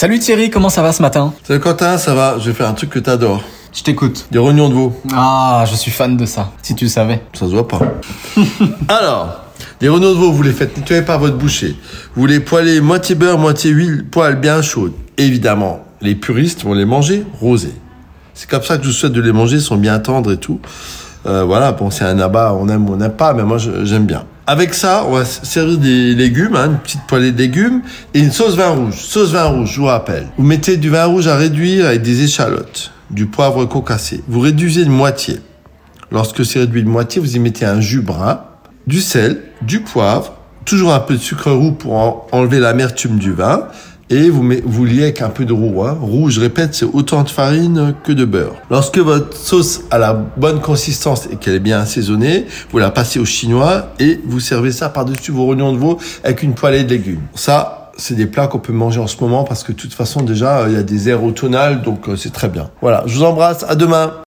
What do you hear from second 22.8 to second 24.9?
ou on n'aime pas, mais moi j'aime bien. Avec